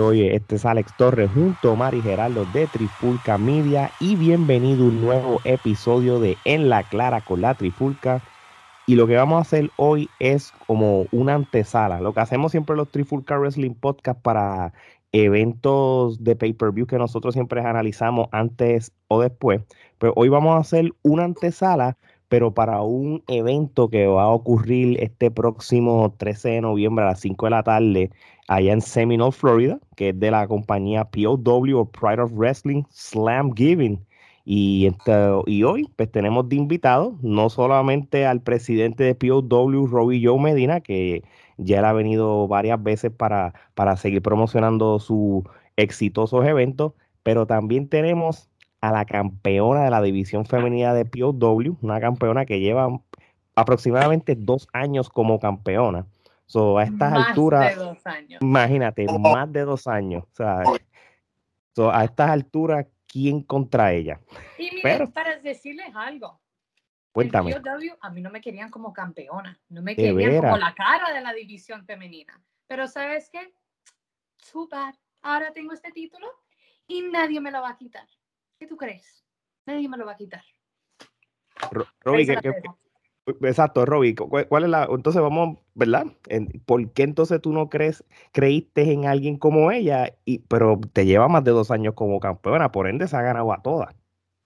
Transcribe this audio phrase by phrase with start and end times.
[0.00, 4.88] Oye, este es Alex Torres junto a Mari Geraldo de Trifulca Media y bienvenido a
[4.88, 8.22] un nuevo episodio de En la Clara con la Trifulca.
[8.86, 12.00] Y lo que vamos a hacer hoy es como una antesala.
[12.00, 14.72] Lo que hacemos siempre los Trifulca Wrestling Podcast para
[15.12, 19.60] eventos de pay-per-view que nosotros siempre analizamos antes o después.
[19.98, 21.98] Pero hoy vamos a hacer una antesala,
[22.28, 27.20] pero para un evento que va a ocurrir este próximo 13 de noviembre a las
[27.20, 28.10] 5 de la tarde
[28.54, 33.54] allá en Seminole, Florida, que es de la compañía POW o Pride of Wrestling Slam
[33.54, 34.04] Giving.
[34.44, 34.90] Y,
[35.46, 40.80] y hoy pues tenemos de invitado no solamente al presidente de POW, Robbie Joe Medina,
[40.80, 41.22] que
[41.58, 45.44] ya él ha venido varias veces para, para seguir promocionando sus
[45.76, 46.92] exitosos eventos,
[47.22, 48.50] pero también tenemos
[48.80, 53.00] a la campeona de la división femenina de POW, una campeona que lleva
[53.54, 56.06] aproximadamente dos años como campeona.
[56.52, 58.42] So, a estas más alturas, de dos años.
[58.42, 59.18] imagínate, oh.
[59.18, 60.24] más de dos años.
[60.24, 60.62] O sea,
[61.74, 64.20] so, a estas alturas, ¿quién contra ella?
[64.58, 66.42] Y miren, para decirles algo.
[67.10, 67.54] Cuéntame.
[68.00, 71.32] a mí no me querían como campeona, no me querían como la cara de la
[71.32, 72.38] división femenina.
[72.66, 73.54] Pero ¿sabes qué?
[74.52, 74.94] Too bad.
[75.22, 76.26] Ahora tengo este título
[76.86, 78.06] y nadie me lo va a quitar.
[78.58, 79.24] ¿Qué tú crees?
[79.64, 80.44] Nadie me lo va a quitar.
[82.00, 82.52] Robbie, ¿qué,
[83.26, 84.16] Exacto, Robbie.
[84.16, 84.88] ¿Cuál es la?
[84.90, 86.06] Entonces vamos, ¿verdad?
[86.66, 91.28] ¿Por qué entonces tú no crees, creíste en alguien como ella, y, pero te lleva
[91.28, 93.94] más de dos años como campeona, por ende se ha ganado a todas?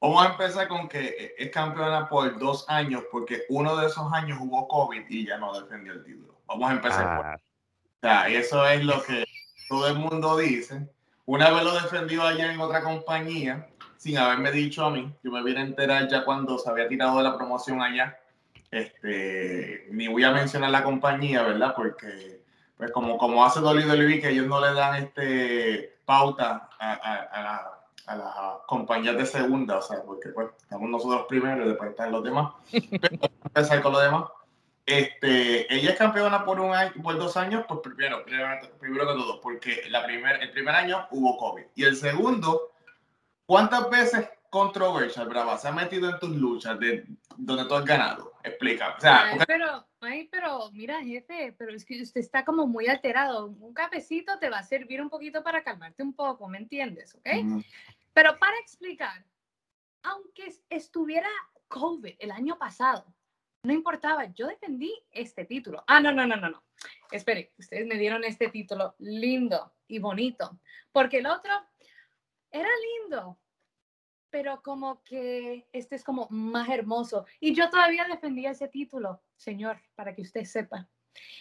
[0.01, 4.39] Vamos a empezar con que es campeona por dos años, porque uno de esos años
[4.43, 6.39] hubo COVID y ya no defendió el título.
[6.47, 7.27] Vamos a empezar por.
[7.27, 7.37] Ah.
[7.37, 9.25] O sea, eso es lo que
[9.71, 10.87] todo el mundo dice.
[11.25, 15.43] Una vez lo defendió allá en otra compañía, sin haberme dicho a mí, yo me
[15.43, 18.17] vine a enterar ya cuando se había tirado de la promoción allá
[18.71, 21.75] este, ni voy a mencionar la compañía, ¿verdad?
[21.75, 22.41] Porque,
[22.77, 28.17] pues como, como hace WWE, que ellos no le dan este pauta a, a, a,
[28.17, 28.35] las
[28.67, 32.53] compañías de segunda, o sea, porque pues estamos nosotros primero y después están los demás.
[32.71, 34.25] Pero empezar con los demás.
[34.87, 39.15] Este, ella es campeona por un año, por dos años, pues primero, primero, primero que
[39.15, 41.65] todo, porque la primer, el primer año hubo COVID.
[41.75, 42.71] Y el segundo,
[43.47, 47.05] ¿cuántas veces controversial, Brava, se ha metido en tus luchas de
[47.37, 48.33] donde tú has ganado?
[48.43, 48.95] Explica.
[48.97, 53.49] O sea, pero, ay, pero, mira, jefe, pero es que usted está como muy alterado.
[53.49, 57.15] Un cafecito te va a servir un poquito para calmarte un poco, ¿me entiendes?
[57.17, 57.29] ¿Ok?
[58.15, 59.27] Pero para explicar,
[60.03, 61.29] aunque estuviera
[61.69, 63.05] COVID el año pasado,
[63.63, 65.85] no importaba, yo defendí este título.
[65.87, 66.63] Ah, no, no, no, no, no.
[67.11, 70.59] Espere, ustedes me dieron este título lindo y bonito,
[70.93, 71.53] porque el otro
[72.51, 72.71] era
[73.03, 73.39] lindo,
[74.37, 77.25] pero como que este es como más hermoso.
[77.41, 80.87] Y yo todavía defendía ese título, señor, para que usted sepa.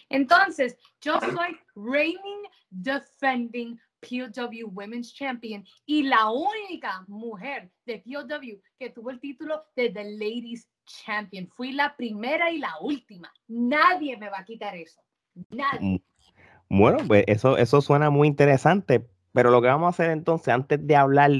[0.07, 8.91] Entonces, yo soy reigning, defending POW Women's Champion y la única mujer de POW que
[8.91, 11.49] tuvo el título de The Ladies Champion.
[11.49, 13.29] Fui la primera y la última.
[13.49, 15.01] Nadie me va a quitar eso.
[15.49, 15.81] Nadie.
[15.81, 19.05] Mm, bueno, pues eso, eso suena muy interesante,
[19.35, 21.31] pero lo que vamos a hacer entonces, antes de hablar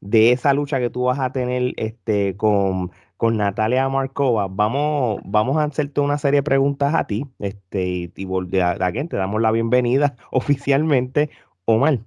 [0.00, 5.58] de esa lucha que tú vas a tener este, con, con Natalia Markova, vamos, vamos
[5.58, 7.26] a hacerte una serie de preguntas a ti.
[7.38, 11.30] Este, y, y a, a, te damos la bienvenida oficialmente,
[11.66, 12.00] Omar.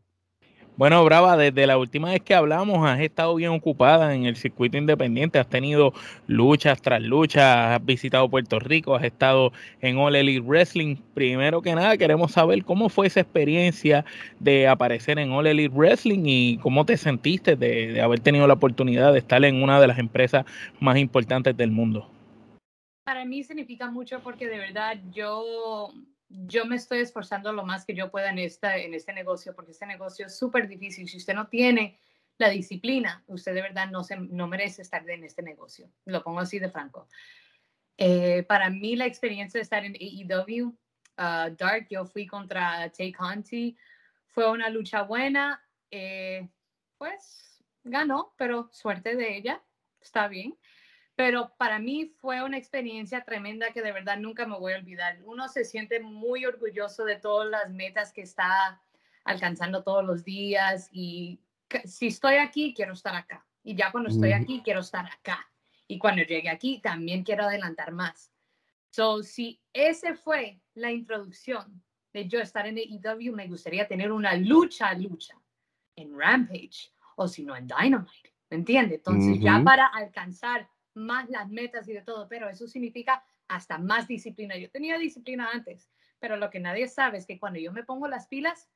[0.78, 4.78] Bueno, Brava, desde la última vez que hablamos has estado bien ocupada en el circuito
[4.78, 5.94] independiente, has tenido
[6.28, 10.97] luchas tras luchas, has visitado Puerto Rico, has estado en All Elite Wrestling.
[11.13, 14.03] Primero que nada, queremos saber cómo fue esa experiencia
[14.41, 18.56] de aparecer en All Elite Wrestling y cómo te sentiste de, de haber tenido la
[18.56, 20.44] oportunidad de estar en una de las empresas
[20.81, 22.09] más importantes del mundo.
[23.06, 25.94] Para mí significa mucho porque de verdad yo
[26.30, 29.72] yo me estoy esforzando lo más que yo pueda en, esta, en este negocio, porque
[29.72, 31.08] este negocio es súper difícil.
[31.08, 32.00] Si usted no tiene
[32.38, 35.89] la disciplina, usted de verdad no, se, no merece estar en este negocio.
[36.06, 37.07] Lo pongo así de franco.
[37.98, 43.13] Eh, para mí, la experiencia de estar en AEW, uh, Dark, yo fui contra Tay
[43.13, 43.78] Conti,
[44.28, 45.63] fue una lucha buena.
[45.92, 46.50] Eh,
[46.98, 49.62] pues ganó, pero suerte de ella,
[50.01, 50.57] está bien
[51.15, 55.19] pero para mí fue una experiencia tremenda que de verdad nunca me voy a olvidar.
[55.23, 58.81] Uno se siente muy orgulloso de todas las metas que está
[59.23, 61.39] alcanzando todos los días y
[61.85, 63.45] si estoy aquí, quiero estar acá.
[63.63, 65.50] Y ya cuando estoy aquí, quiero estar acá.
[65.88, 68.31] Y cuando llegue aquí, también quiero adelantar más.
[68.91, 71.83] So, si ese fue la introducción
[72.13, 75.35] de yo estar en AEW, me gustaría tener una lucha, lucha
[75.95, 78.33] en Rampage o si no en Dynamite.
[78.50, 78.95] ¿Me entiende?
[78.95, 84.07] Entonces, ya para alcanzar más las metas y de todo, pero eso significa hasta más
[84.07, 84.57] disciplina.
[84.57, 85.89] Yo tenía disciplina antes,
[86.19, 88.69] pero lo que nadie sabe es que cuando yo me pongo las pilas,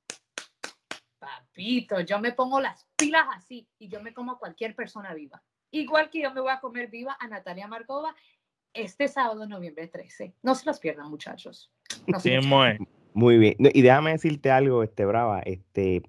[1.20, 5.44] papito, yo me pongo las pilas así y yo me como a cualquier persona viva.
[5.72, 8.16] Igual que yo me voy a comer viva a Natalia Markova
[8.74, 10.36] este sábado, noviembre 13.
[10.42, 11.72] No se los pierdan, muchachos.
[13.14, 13.56] muy bien.
[13.60, 16.04] Y déjame decirte algo, este Brava, este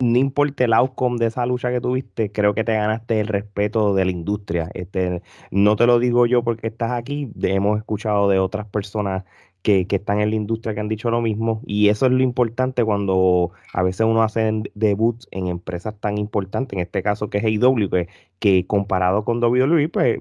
[0.00, 3.94] no importa el outcome de esa lucha que tuviste, creo que te ganaste el respeto
[3.94, 4.70] de la industria.
[4.74, 9.24] Este, no te lo digo yo porque estás aquí, hemos escuchado de otras personas
[9.62, 12.84] que, están en la industria que han dicho lo mismo, y eso es lo importante
[12.84, 17.44] cuando a veces uno hace debuts en empresas tan importantes, en este caso que es
[17.44, 18.08] AEW, que,
[18.38, 20.20] que comparado con WWE, pues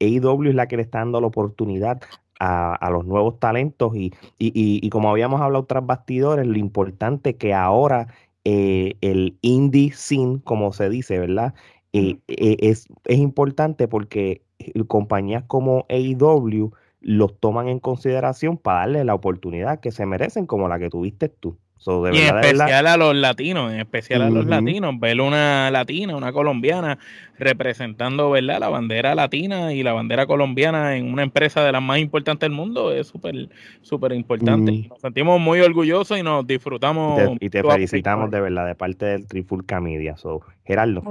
[0.00, 2.02] AEW es la que le está dando la oportunidad
[2.38, 8.08] a, los nuevos talentos y, y, como habíamos hablado tras bastidores, lo importante que ahora
[8.44, 11.54] eh, el indie scene, como se dice, ¿verdad?
[11.92, 14.42] Eh, eh, es, es, importante porque
[14.88, 20.68] compañías como AEW los toman en consideración para darle la oportunidad que se merecen, como
[20.68, 24.98] la que tuviste tú y en especial a los latinos, en especial a los latinos,
[24.98, 26.98] ver una latina, una colombiana
[27.38, 28.60] representando ¿verdad?
[28.60, 32.56] la bandera latina y la bandera colombiana en una empresa de las más importantes del
[32.56, 33.48] mundo es súper
[33.82, 34.86] súper importante.
[34.88, 37.20] Nos sentimos muy orgullosos y nos disfrutamos.
[37.40, 40.16] Y te, felicitamos de verdad de parte del Trifulca Media.
[40.16, 41.02] So, Gerardo.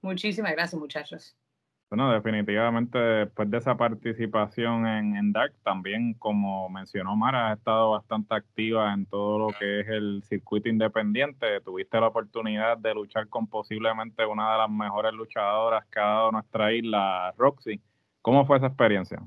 [0.00, 1.36] Muchísimas gracias, muchachos.
[1.88, 7.92] Bueno, definitivamente después de esa participación en, en, Dark, también como mencionó Mara, ha estado
[7.92, 11.60] bastante activa en todo lo que es el circuito independiente.
[11.60, 16.32] Tuviste la oportunidad de luchar con posiblemente una de las mejores luchadoras que ha dado
[16.32, 17.80] nuestra isla, Roxy.
[18.20, 19.22] ¿Cómo fue esa experiencia?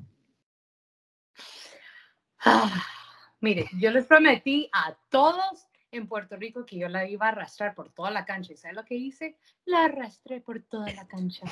[2.43, 2.83] Ah,
[3.39, 7.73] mire, yo les prometí a todos en Puerto Rico que yo la iba a arrastrar
[7.73, 8.51] por toda la cancha.
[8.51, 9.37] ¿Y sabes lo que hice?
[9.63, 11.45] La arrastré por toda la cancha.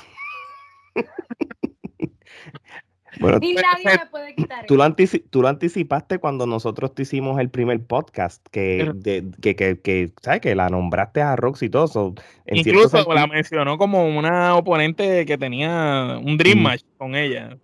[3.19, 4.95] Bueno, y nadie me puede quitar tú, lo
[5.29, 8.94] tú lo anticipaste cuando nosotros te hicimos el primer podcast, que,
[9.41, 10.41] que, que, que, ¿sabes?
[10.41, 12.13] que la nombraste a Roxy y todo.
[12.45, 17.57] Incluso la mencionó como una oponente que tenía un Dream Match con ella.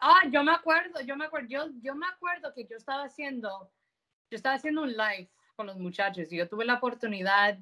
[0.00, 3.70] Ah, yo me acuerdo, yo me acuerdo, yo, yo me acuerdo que yo estaba haciendo,
[4.30, 7.58] yo estaba haciendo un live con los muchachos y yo tuve la oportunidad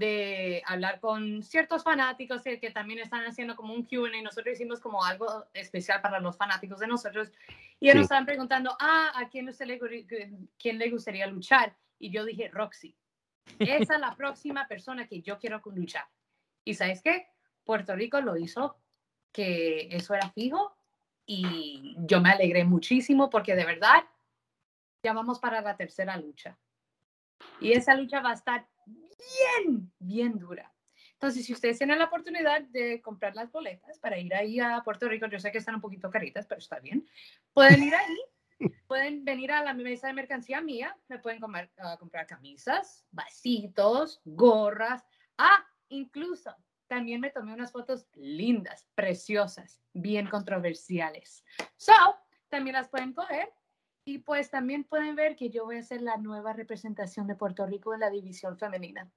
[0.00, 4.22] de hablar con ciertos fanáticos que, también están haciendo como un Q&A.
[4.22, 7.30] Nosotros hicimos como algo especial para los fanáticos de nosotros.
[7.78, 9.78] Y ellos nos estaban preguntando, ah, ¿a quién, usted le,
[10.58, 11.76] quién le gustaría luchar?
[11.98, 12.96] Y yo dije, Roxy.
[13.58, 16.06] Esa es la próxima persona que yo quiero luchar.
[16.64, 17.28] ¿Y sabes qué?
[17.64, 18.78] Puerto Rico lo hizo,
[19.32, 20.74] que eso era fijo.
[21.26, 24.02] Y yo me alegré muchísimo porque de verdad
[25.02, 26.56] ya vamos para la tercera lucha.
[27.60, 28.66] Y esa lucha va a estar
[29.20, 30.72] bien, bien dura.
[31.14, 35.06] Entonces, si ustedes tienen la oportunidad de comprar las boletas para ir ahí a Puerto
[35.06, 37.06] Rico, yo sé que están un poquito caritas, pero está bien,
[37.52, 38.18] pueden ir ahí,
[38.88, 41.40] pueden venir a la mesa de mercancía mía, me pueden
[41.78, 45.04] ah, comprar camisas, vasitos, gorras,
[45.36, 46.56] ah, incluso
[46.86, 51.44] también me tomé unas fotos lindas, preciosas, bien controversiales.
[51.76, 51.92] So,
[52.48, 53.48] también las pueden coger
[54.10, 57.64] y pues también pueden ver que yo voy a ser la nueva representación de Puerto
[57.64, 59.08] Rico en la división femenina.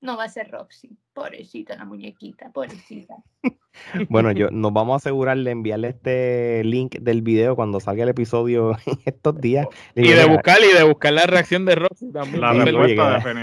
[0.00, 3.16] No va a ser Roxy, pobrecita la muñequita, pobrecita.
[4.08, 8.08] bueno, yo nos vamos a asegurar de enviarle este link del video cuando salga el
[8.08, 9.66] episodio estos días.
[9.94, 12.40] Y de buscar y de buscar la reacción de Roxy también.
[12.40, 12.50] La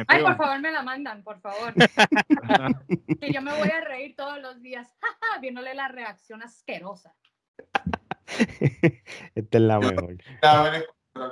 [0.07, 1.73] Ay, por favor, me la mandan, por favor.
[3.21, 4.87] que yo me voy a reír todos los días,
[5.41, 7.13] viéndole la reacción asquerosa.
[9.35, 10.17] Esta es la mejor.
[10.41, 10.87] A ver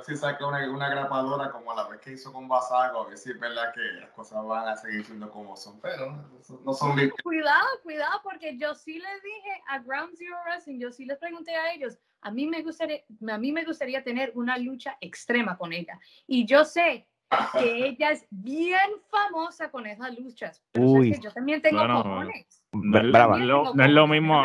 [0.06, 3.30] si saca una, una, grapadora como la vez que hizo con Basago, a ver si
[3.30, 6.24] es verdad que las cosas van a seguir siendo como son, pero
[6.64, 7.12] no son bien.
[7.22, 11.54] Cuidado, cuidado, porque yo sí les dije a Ground Zero Wrestling, yo sí les pregunté
[11.54, 15.74] a ellos, a mí me gustaría, a mí me gustaría tener una lucha extrema con
[15.74, 16.00] ella.
[16.26, 17.06] Y yo sé
[17.52, 20.62] que ella es bien famosa con esas luchas.
[20.72, 22.64] Pero que yo también tengo cojones.
[22.72, 24.44] No, es lo, mismo, no es lo mismo,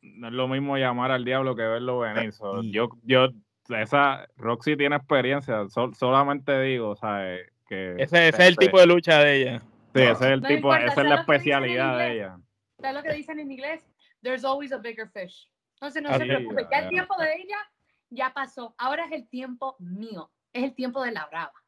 [0.00, 2.32] no es lo mismo llamar al diablo que verlo venir.
[2.70, 3.28] yo, yo,
[3.68, 5.66] esa Roxy tiene experiencia.
[5.68, 7.50] solamente digo, ¿sabes?
[7.68, 9.60] Que ese, es el tipo de lucha de ella.
[9.94, 12.38] Sí, ese es el tipo, esa es la especialidad de ella.
[12.80, 13.86] ¿Sabes lo que dicen en inglés?
[14.22, 15.48] There's always a bigger fish.
[15.74, 17.58] Entonces no se preocupe, ya el tiempo de ella
[18.10, 18.74] ya pasó.
[18.78, 20.30] Ahora es el tiempo mío.
[20.52, 21.61] Es el tiempo de la brava.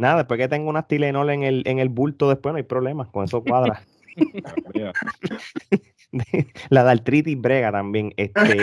[0.00, 3.10] Nada, después que tengo una Tylenol en el, en el bulto, después no hay problema,
[3.12, 3.82] con eso cuadra.
[6.70, 8.14] la de artritis brega también.
[8.16, 8.62] Este.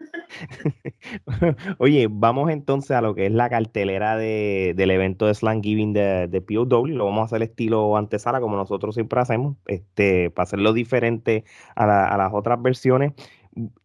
[1.78, 5.92] Oye, vamos entonces a lo que es la cartelera de, del evento de Slam Giving
[5.92, 6.86] de, de, POW.
[6.86, 11.44] Lo vamos a hacer estilo antesala, como nosotros siempre hacemos, este, para hacerlo diferente
[11.76, 13.12] a, a las otras versiones.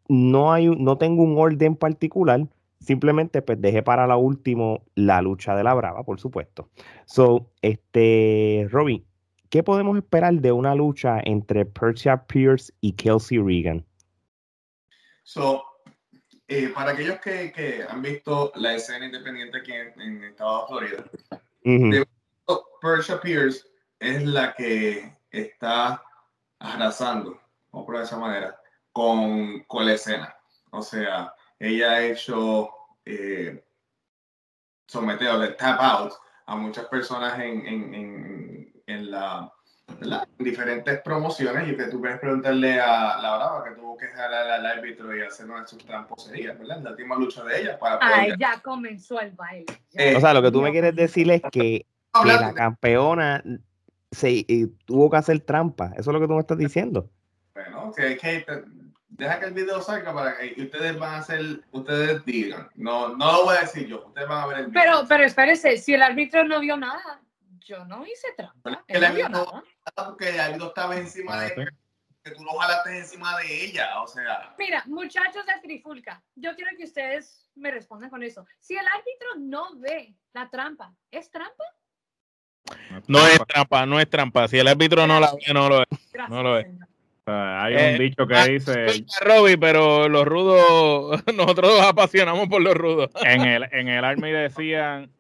[0.08, 2.48] No, hay, no tengo un orden particular,
[2.84, 6.70] simplemente pues dejé para la último la lucha de la Brava, por supuesto.
[7.06, 9.06] So, este, Robin,
[9.50, 13.86] ¿qué podemos esperar de una lucha entre Persia Pierce y Kelsey Regan?
[15.24, 15.64] So,
[16.48, 21.06] eh, para aquellos que, han visto la escena independiente aquí en, en Estados Florida,
[22.82, 23.66] Persia Pierce
[24.00, 26.04] es la que está
[26.60, 27.40] arrasando,
[27.72, 28.60] vamos por esa manera,
[28.92, 30.36] con, con la escena.
[30.72, 32.70] O sea, ella ha hecho
[33.06, 33.64] eh,
[34.92, 36.14] de tap out
[36.46, 39.52] a muchas personas en, en, en, en la,
[40.38, 44.66] diferentes promociones y que tú puedes preguntarle a la Brava que tuvo que jalar al
[44.66, 46.82] árbitro y hacer una de sus tramposerías, ¿verdad?
[46.82, 49.66] La última lucha de ella para Ay, ya comenzó el baile.
[50.16, 51.86] o sea, lo que tú me quieres decir es que,
[52.22, 53.42] que la campeona
[54.12, 55.94] se, eh, tuvo que hacer trampa.
[55.96, 57.10] Eso es lo que tú me estás diciendo.
[57.54, 58.46] Bueno, que, que
[59.18, 62.70] deja que el video salga para que ustedes van a hacer, ustedes digan.
[62.76, 64.82] No, no lo voy a decir yo, ustedes van a ver el video.
[64.84, 67.22] Pero, pero espérese, si el árbitro no vio nada,
[67.60, 68.84] yo no hice trampa.
[68.88, 69.64] el árbitro no
[69.96, 71.72] porque el árbitro estaba encima de ella,
[72.24, 74.56] que tú lo jalaste encima de ella, o sea.
[74.58, 78.46] Mira, muchachos de Trifulca, yo quiero que ustedes me respondan con eso.
[78.60, 81.64] Si el árbitro no ve la trampa, ¿es trampa?
[83.08, 84.48] No es trampa, no es trampa.
[84.48, 85.88] Si el árbitro no la ve, no lo es.
[86.30, 86.68] No lo es
[87.26, 89.06] hay un eh, dicho que ah, dice.
[89.22, 93.10] Robbie, pero los rudos, nosotros nos apasionamos por los rudos.
[93.24, 95.12] En el, en el Army decían: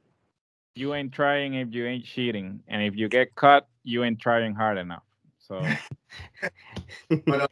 [0.75, 2.63] You ain't trying if you ain't cheating.
[2.67, 5.03] And if you get caught, you ain't trying hard enough.
[5.37, 5.59] So.
[7.25, 7.47] bueno,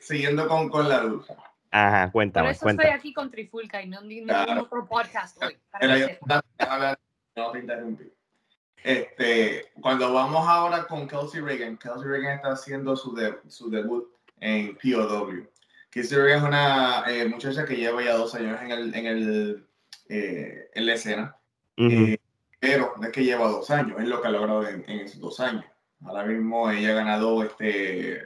[0.00, 1.26] siguiendo con, con la luz.
[1.70, 2.46] Ajá, cuéntame.
[2.46, 4.00] Por eso estoy aquí con Trifulca y no
[4.60, 5.56] otro podcast hoy.
[7.36, 8.13] no te interrumpí.
[8.84, 13.16] Este, cuando vamos ahora con Kelsey Reagan, Kelsey Reagan está haciendo su,
[13.48, 15.48] su debut en POW.
[15.88, 19.66] Kelsey Reagan es una eh, muchacha que lleva ya dos años en, el, en, el,
[20.10, 21.34] eh, en la escena,
[21.78, 22.18] eh,
[22.60, 25.40] pero no es que lleva dos años, es lo que ha logrado en, esos dos
[25.40, 25.64] años.
[26.04, 28.20] Ahora mismo ella ha ganado este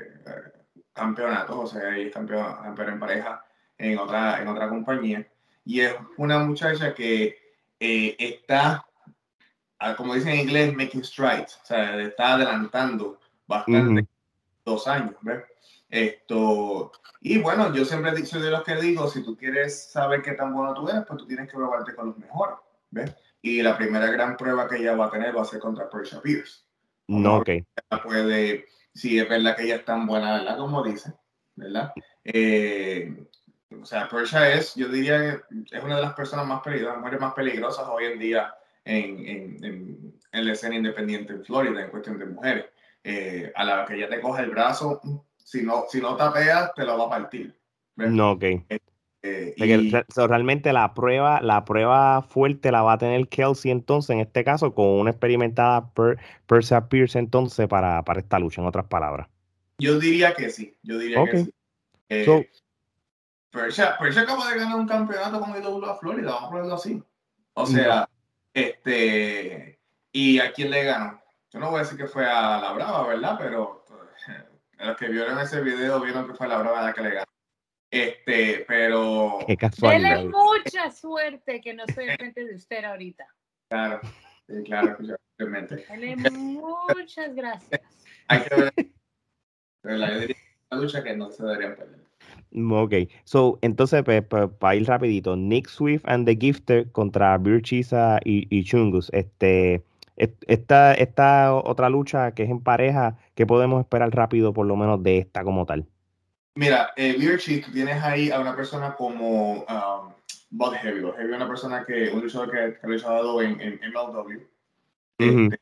[0.92, 3.44] campeonatos, o sea, ella es campeona, en pareja
[3.78, 5.24] en otra, en otra compañía,
[5.64, 7.38] y es una muchacha que
[7.78, 8.87] está
[9.96, 14.06] como dicen en inglés, making strides, o sea, está adelantando bastante,
[14.64, 15.44] dos años, ¿ves?
[15.88, 20.32] Esto, y bueno, yo siempre soy de los que digo, si tú quieres saber qué
[20.32, 22.56] tan bueno tú eres, pues tú tienes que probarte con los mejores,
[22.90, 23.14] ¿ves?
[23.40, 26.20] Y la primera gran prueba que ella va a tener va a ser contra Persia
[26.20, 26.64] Pierce.
[27.06, 27.50] No, ok.
[28.02, 30.58] Puede, si es verdad que ella es tan buena, ¿verdad?
[30.58, 31.14] Como dice,
[31.54, 31.92] ¿verdad?
[32.24, 33.26] Eh,
[33.80, 37.32] o sea, Persia es, yo diría, es una de las personas más peligrosas, mujeres más
[37.32, 38.54] peligrosas hoy en día
[38.88, 42.66] en, en, en, la escena independiente en Florida en cuestión de mujeres.
[43.04, 45.00] Eh, a la que ella te coge el brazo,
[45.36, 47.54] si no, si no tapeas, te lo va a partir.
[47.96, 48.42] No, ok.
[48.42, 54.20] Eh, eh, realmente la prueba, la prueba fuerte la va a tener Kelsey entonces, en
[54.20, 58.86] este caso, con una experimentada per, Persia Pierce entonces para, para esta lucha, en otras
[58.86, 59.28] palabras.
[59.78, 61.54] Yo diría que sí, yo diría que sí.
[62.08, 62.48] Eh,
[63.50, 67.02] Persia, acaba de ganar un campeonato con IWA Florida, vamos a ponerlo así.
[67.54, 68.08] O sea,
[68.60, 69.78] este,
[70.12, 71.22] ¿Y a quién le ganó?
[71.50, 73.36] Yo no voy a decir que fue a la Brava, ¿verdad?
[73.38, 73.84] Pero
[74.78, 77.26] los que vieron ese video vieron que fue la Brava la que le ganó.
[77.90, 79.38] Este, pero.
[79.46, 80.16] Qué casualidad.
[80.16, 83.26] Dele mucha suerte que no estoy frente de usted ahorita.
[83.70, 84.00] Claro,
[84.46, 84.96] sí, claro,
[85.38, 85.86] obviamente.
[85.88, 87.80] Dele muchas gracias.
[88.28, 88.72] Hay que ver.
[89.82, 90.36] Pero la, yo diría
[90.70, 91.97] una lucha que no se deberían perder.
[92.54, 94.22] Ok, so, entonces, pues,
[94.58, 99.10] para ir rapidito, Nick Swift and the Gifter contra Virchisa y, y, Chungus.
[99.12, 99.82] Este,
[100.16, 105.02] esta, esta otra lucha que es en pareja, ¿qué podemos esperar rápido por lo menos
[105.02, 105.86] de esta como tal?
[106.54, 107.16] Mira, eh,
[107.64, 110.12] tú tienes ahí a una persona como um,
[110.50, 111.02] Bud Heavy.
[111.02, 114.40] Heavy es una persona que, un luchador que, ha luchado en, en MLW.
[115.18, 115.60] Este,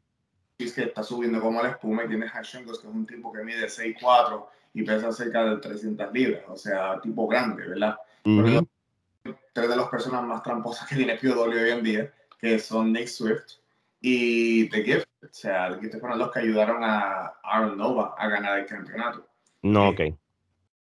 [0.58, 3.44] que está subiendo como la espuma y tienes a Chungus, que es un tipo que
[3.44, 4.46] mide 6'4
[4.76, 7.96] y pesa cerca de 300 libras, o sea, tipo grande, ¿verdad?
[8.22, 13.06] Tres de las personas más tramposas que tiene POW hoy en día, que son Nick
[13.06, 13.54] Swift
[14.02, 18.28] y The Gift, o sea, The Gift fueron los que ayudaron a Aaron Nova a
[18.28, 19.26] ganar el campeonato.
[19.62, 20.00] No, ok.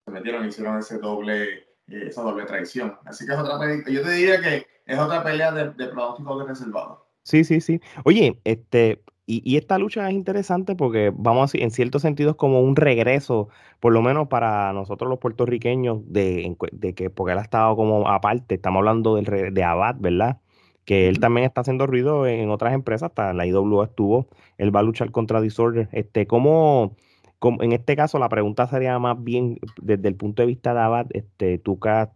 [0.05, 1.55] Se metieron, hicieron ese doble,
[1.89, 2.97] eh, esa doble traición.
[3.05, 6.39] Así que es otra pelea, yo te diría que es otra pelea de, de pronóstico
[6.39, 7.09] de reservado.
[7.25, 7.81] Sí, sí, sí.
[8.05, 12.75] Oye, este, y, esta lucha es interesante porque vamos a en ciertos sentidos como un
[12.77, 16.57] regreso, por lo menos para nosotros los puertorriqueños, de,
[16.97, 20.41] que porque él ha estado como aparte, estamos hablando del, de Abad, ¿verdad?
[20.85, 24.27] Que él también está haciendo ruido en, otras empresas, hasta la IWA estuvo,
[24.59, 25.89] él va a luchar contra Disorder.
[25.93, 26.97] Este, ¿cómo,
[27.43, 31.07] en este caso la pregunta sería más bien desde el punto de vista de Abad,
[31.11, 32.09] este, tú que has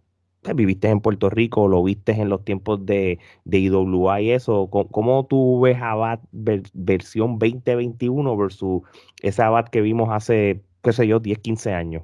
[0.53, 5.27] viviste en Puerto Rico, lo viste en los tiempos de, de IWA y eso, ¿cómo,
[5.27, 8.83] tú ves Abad versión 2021 versus
[9.23, 12.03] esa Abad que vimos hace, qué sé yo, 10, 15 años?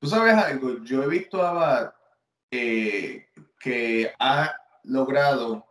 [0.00, 1.92] Tú sabes algo, yo he visto a Abad
[2.50, 3.26] eh,
[3.60, 4.54] que ha
[4.84, 5.64] logrado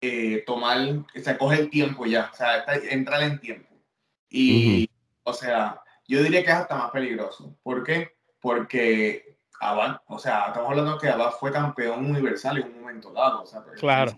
[0.00, 3.68] eh, tomar, o sea, coge el tiempo ya, o sea, entrar en tiempo.
[4.28, 4.88] Y,
[5.24, 7.56] o sea, yo diría que es hasta más peligroso.
[7.62, 8.12] ¿Por qué?
[8.40, 13.42] Porque Abad, o sea, estamos hablando que Abad fue campeón universal en un momento dado.
[13.42, 14.12] O sea, claro.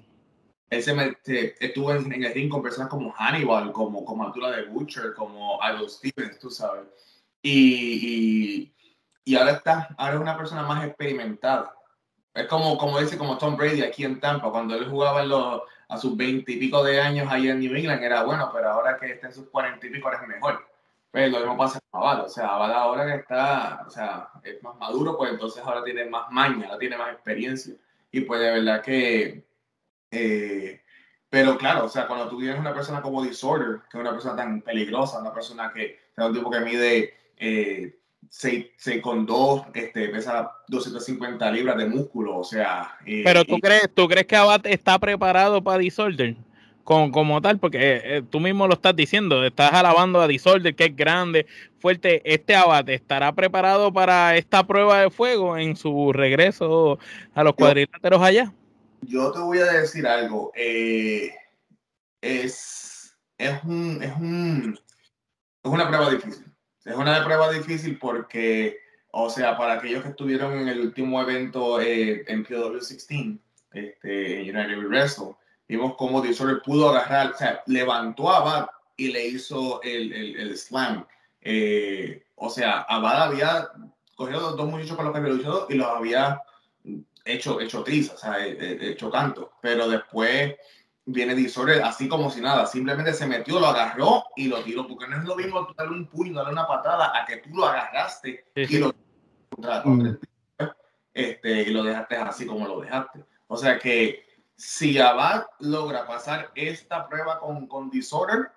[0.70, 5.12] Él se, estuvo en, el ring con personas como Hannibal, como, como Altura de Butcher,
[5.12, 6.86] como Idol Stevens, tú sabes.
[7.42, 8.72] Y,
[9.26, 11.74] y, ahora está, ahora es una persona más experimentada.
[12.32, 15.98] Es como, como dice como Tom Brady aquí en Tampa, cuando él jugaba los, a
[15.98, 19.12] sus veinte y pico de años ahí en New England, era bueno, pero ahora que
[19.12, 20.73] está en sus cuarenta y pico es mejor.
[21.14, 24.60] Pues lo mismo pasa con Aval, o sea, Aval ahora que está, o sea, es
[24.64, 27.72] más maduro, pues entonces ahora tiene más maña, ahora tiene más experiencia.
[28.10, 29.44] Y pues de verdad que,
[30.10, 30.80] eh,
[31.30, 34.34] pero claro, o sea, cuando tú tienes una persona como Disorder, que es una persona
[34.34, 37.96] tan peligrosa, una persona que, es un tipo que mide eh,
[38.28, 38.66] 6,
[39.00, 42.98] con 2, este, pesa 250 libras de músculo, o sea.
[43.06, 46.34] Eh, pero tú crees, ¿tú crees que Abad está preparado para Disorder?
[46.84, 50.84] Como, tal, porque eh, eh, tú mismo lo estás diciendo, estás alabando a Disorder, que
[50.84, 51.46] es grande,
[51.78, 52.20] fuerte.
[52.30, 56.98] ¿Este abate estará preparado para esta prueba de fuego en su regreso
[57.34, 58.52] a los cuadriláteros allá?
[59.00, 60.52] Yo te voy a decir algo.
[60.54, 61.34] Eh,
[62.20, 64.78] es, es, un, es, un,
[65.62, 66.44] es una prueba difícil.
[66.84, 68.76] Es una prueba difícil porque,
[69.10, 73.38] o sea, para aquellos que estuvieron en el último evento en PW16,
[73.72, 75.34] este, United Wrestle,
[75.68, 78.66] Vimos cómo Disorder pudo agarrar, o sea, levantó a Abad
[78.96, 81.06] y le hizo el, el, el slam.
[81.40, 83.68] Eh, o sea, Abad había
[84.16, 86.40] cogido los dos muchachos con los que había luchado y los había
[87.24, 89.52] hecho, hecho triza, o sea, eh, eh, hecho canto.
[89.60, 90.54] Pero después
[91.06, 95.06] viene Disorder así como si nada, simplemente se metió, lo agarró y lo tiró, porque
[95.08, 97.66] no es lo mismo tú darle un puño, darle una patada, a que tú lo
[97.66, 98.94] agarraste y lo
[99.58, 100.16] mm.
[101.12, 103.24] este, y lo dejaste así como lo dejaste.
[103.48, 104.23] O sea que
[104.56, 108.50] si Abad logra pasar esta prueba con, con Disorder,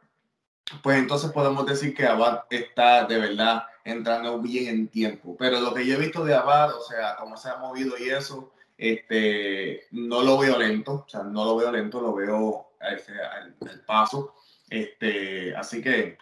[0.83, 5.35] pues entonces podemos decir que Abad está de verdad entrando bien en tiempo.
[5.37, 8.09] Pero lo que yo he visto de Abad, o sea, cómo se ha movido y
[8.09, 13.55] eso, este, no lo veo lento, o sea, no lo veo lento, lo veo al,
[13.85, 14.35] paso.
[14.69, 16.17] Este, así que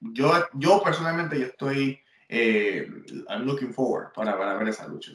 [0.00, 2.88] yo, yo personalmente yo estoy eh,
[3.28, 5.12] I'm looking forward para, para ver esa lucha.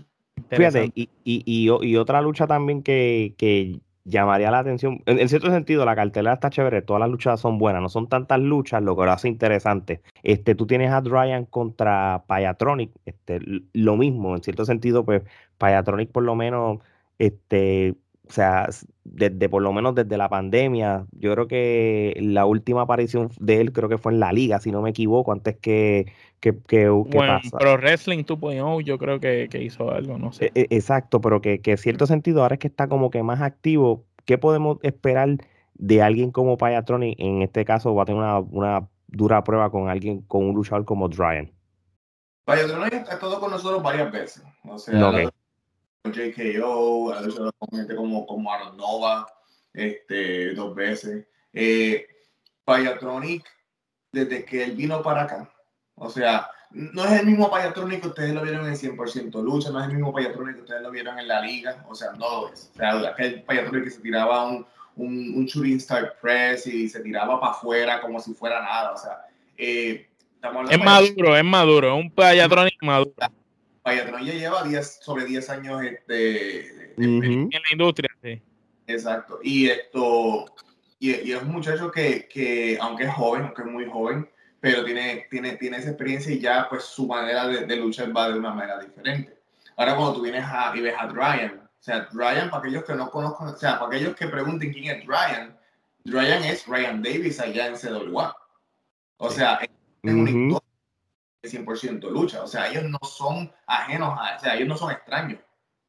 [0.49, 5.01] Fíjate, y, y, y, otra lucha también que, que llamaría la atención.
[5.05, 8.39] En, cierto sentido, la cartelera está chévere, todas las luchas son buenas, no son tantas
[8.39, 10.01] luchas, lo que lo hace interesante.
[10.23, 13.39] Este, tú tienes a Ryan contra Payatronic, este,
[13.73, 15.23] lo mismo, en cierto sentido, pues
[15.57, 16.79] Payatronic por lo menos,
[17.19, 17.95] este,
[18.29, 18.69] o sea,
[19.03, 23.73] desde por lo menos desde la pandemia, yo creo que la última aparición de él
[23.73, 27.39] creo que fue en la liga, si no me equivoco, antes que, que, que, bueno,
[27.57, 30.51] Pero Wrestling 2.0 yo creo que, hizo algo, no sé.
[30.53, 33.23] E, e, exacto, pero que, que en cierto sentido ahora es que está como que
[33.23, 34.05] más activo.
[34.25, 35.37] ¿Qué podemos esperar
[35.73, 37.19] de alguien como Payatronic?
[37.19, 41.09] En este caso va a tener una, dura prueba con alguien, con un luchador como
[41.09, 41.51] Dryan.
[42.45, 44.43] Payatronic ha estado con nosotros varias veces.
[44.65, 45.31] O sea,
[46.03, 49.27] JKO, ha luchado con gente como, como Aaron Nova,
[49.73, 51.25] este, dos veces.
[51.53, 52.07] Eh,
[52.63, 53.45] Payatronic,
[54.11, 55.49] desde que él vino para acá,
[55.95, 59.79] o sea, no es el mismo Payatronic que ustedes lo vieron en 100% lucha, no
[59.79, 62.71] es el mismo Payatronic que ustedes lo vieron en la liga, o sea, no es.
[62.75, 67.01] O sea, aquel Payatronic que se tiraba un, un, un shooting star press y se
[67.01, 69.25] tiraba para afuera como si fuera nada, o sea,
[69.57, 70.05] eh,
[70.69, 73.11] es maduro, es maduro, es un Payatronic maduro.
[73.83, 78.41] Payatronic ya lleva 10, sobre 10 años este, en la industria, sí.
[78.87, 80.45] Exacto, y esto,
[80.99, 84.27] y, y es un muchacho que, que, aunque es joven, aunque es muy joven,
[84.59, 88.29] pero tiene, tiene, tiene esa experiencia y ya pues su manera de, de luchar va
[88.29, 89.37] de una manera diferente.
[89.77, 92.93] Ahora cuando tú vienes a, y ves a Ryan, o sea, Ryan, para aquellos que
[92.93, 95.57] no conozcan, o sea, para aquellos que pregunten quién es Ryan,
[96.03, 98.35] Ryan es Ryan Davis allá en CWA.
[99.17, 99.69] O sea, es
[100.13, 100.68] una historia de
[101.43, 102.43] 100% lucha.
[102.43, 105.39] O sea, ellos no son ajenos a, o sea, ellos no son extraños.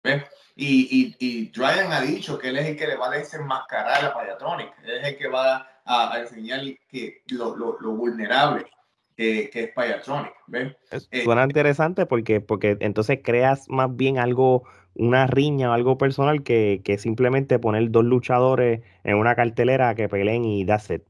[0.03, 0.25] ¿ves?
[0.57, 4.05] Y, y, y Ryan ha dicho que él es el que le va a desenmascarar
[4.05, 4.73] a Payatronic.
[4.85, 8.67] Él es el que va a, enseñar que lo, lo, lo vulnerable
[9.17, 10.33] que, que, es Payatronic.
[10.47, 10.77] ¿ves?
[11.11, 16.43] Eh, suena interesante porque, porque entonces creas más bien algo, una riña o algo personal
[16.43, 21.03] que, que, simplemente poner dos luchadores en una cartelera que peleen y that's it.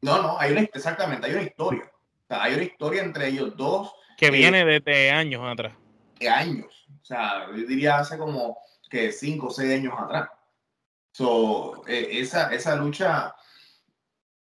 [0.00, 1.90] No, no, hay una, exactamente, hay una historia.
[2.28, 3.92] Sea, hay una historia entre ellos dos.
[4.16, 5.74] Que viene desde años atrás.
[6.18, 6.86] De años.
[7.00, 8.58] O sea, yo diría hace como
[8.90, 10.28] que cinco o seis años atrás.
[11.12, 13.34] So, eh, esa, esa lucha,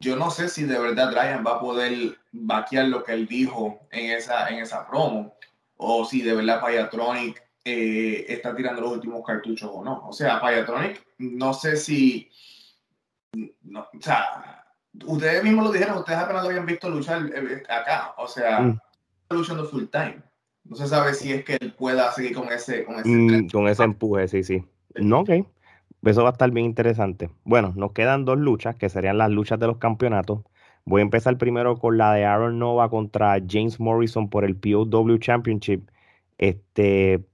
[0.00, 3.86] yo no sé si de verdad Ryan va a poder vaquear lo que él dijo
[3.90, 5.36] en esa, en esa promo,
[5.76, 10.08] o si de verdad Payatronic eh, está tirando los últimos cartuchos o no.
[10.08, 12.30] O sea, Payatronic, no sé si.
[13.62, 14.55] No, o sea,
[15.04, 18.14] ustedes mismos lo dijeron, ustedes apenas lo habían visto luchar eh, acá.
[18.18, 18.78] O sea, mm.
[19.30, 20.22] luchando full time.
[20.64, 23.68] No se sabe si es que él pueda seguir con ese, con ese, mm, con
[23.68, 24.64] ese empuje, sí, sí.
[24.96, 25.30] No, ok.
[26.02, 27.30] Eso va a estar bien interesante.
[27.44, 30.40] Bueno, nos quedan dos luchas, que serían las luchas de los campeonatos.
[30.84, 35.18] Voy a empezar primero con la de Aaron Nova contra James Morrison por el POW
[35.18, 35.90] Championship.
[36.38, 37.24] Este,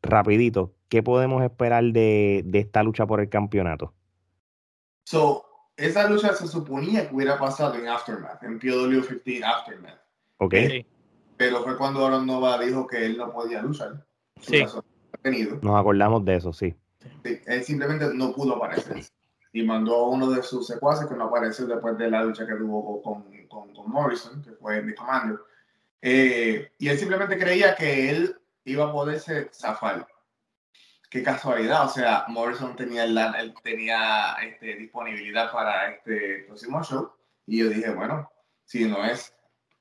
[0.00, 3.94] rapidito, ¿qué podemos esperar de, esta lucha por el campeonato?
[5.04, 5.44] So,
[5.78, 10.00] esa lucha se suponía que hubiera pasado en Aftermath, en POW 15 Aftermath.
[10.38, 10.54] Ok.
[11.36, 14.04] Pero fue cuando Aaron Nova dijo que él no podía luchar.
[14.40, 14.64] Sí.
[15.62, 16.74] Nos acordamos de eso, sí.
[17.22, 19.04] Él simplemente no pudo aparecer.
[19.52, 22.54] Y mandó a uno de sus secuaces que no apareció después de la lucha que
[22.54, 25.38] tuvo con, con, con Morrison, que fue mi Commander.
[26.02, 30.06] Eh, y él simplemente creía que él iba a poderse zafar.
[31.10, 37.10] Qué casualidad, o sea, Morrison tenía, él tenía este, disponibilidad para este próximo show.
[37.46, 38.30] Y yo dije, bueno,
[38.64, 39.34] si no es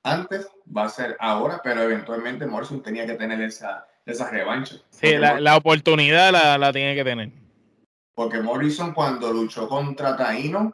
[0.03, 4.75] antes, va a ser ahora, pero eventualmente Morrison tenía que tener esa, esa revancha.
[4.89, 7.31] Sí, la, oportunidad la, la, tiene que tener.
[8.15, 10.73] Porque Morrison cuando luchó contra Taino,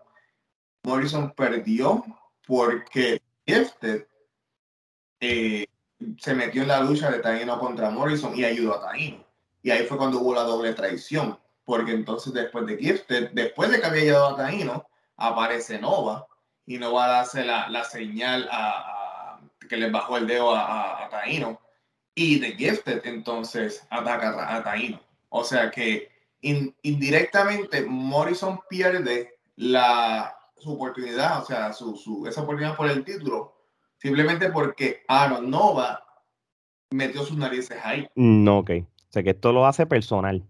[0.83, 2.05] Morrison perdió
[2.45, 4.05] porque Gifted
[5.19, 5.65] eh,
[6.19, 9.25] se metió en la lucha de Taino contra Morrison y ayudó a Taino.
[9.63, 11.39] Y ahí fue cuando hubo la doble traición.
[11.65, 16.27] Porque entonces después de Gifted, después de que había ayudado a Taino, aparece Nova
[16.65, 21.59] y Nova darse la, la señal a, que le bajó el dedo a, Taino
[22.15, 24.99] y The Gifted entonces ataca a Taino.
[25.29, 32.75] O sea que indirectamente Morrison pierde la, su oportunidad, o sea, su, su, esa oportunidad
[32.75, 33.55] por el título,
[33.97, 36.03] simplemente porque Aaron Nova
[36.91, 38.07] metió sus narices ahí.
[38.15, 38.71] No, ok.
[39.13, 40.43] O sea que esto lo hace personal.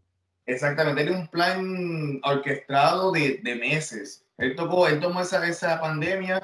[0.45, 4.25] Exactamente, era un plan orquestado de, de meses.
[4.37, 6.41] Él, tocó, él tomó esa, esa pandemia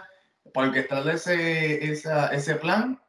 [0.53, 2.99] para orquestar ese, esa, ese plan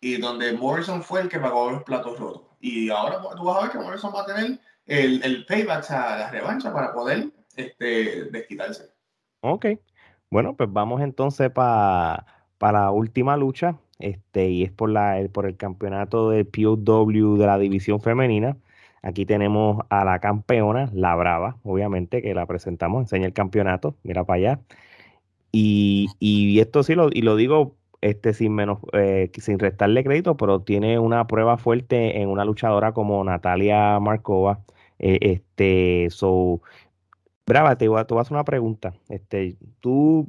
[0.00, 2.42] y donde Morrison fue el que pagó los platos rotos.
[2.60, 6.16] Y ahora tú vas a ver que Morrison va a tener el, el payback, a
[6.16, 8.88] la revancha para poder este, desquitarse.
[9.40, 9.66] Ok.
[10.30, 12.24] Bueno, pues vamos entonces para
[12.60, 13.80] la última lucha.
[14.04, 18.56] Este, y es por, la, el, por el campeonato del POW de la división femenina.
[19.02, 24.24] Aquí tenemos a la campeona, la Brava, obviamente, que la presentamos, enseña el campeonato, mira
[24.24, 24.60] para allá.
[25.52, 30.36] Y, y esto sí lo, y lo digo este, sin, menos, eh, sin restarle crédito,
[30.36, 34.64] pero tiene una prueba fuerte en una luchadora como Natalia Markova.
[34.98, 36.60] Eh, este, so,
[37.46, 38.94] Brava, te voy, a, hacer una pregunta.
[39.08, 40.28] Este, tú,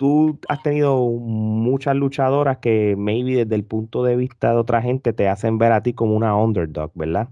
[0.00, 5.12] tú has tenido muchas luchadoras que maybe desde el punto de vista de otra gente
[5.12, 7.28] te hacen ver a ti como una underdog, ¿verdad?